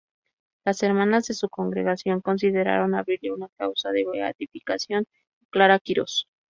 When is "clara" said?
5.51-5.77